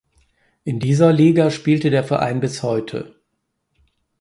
[0.63, 3.21] In dieser Liga spielte der Verein bis heute.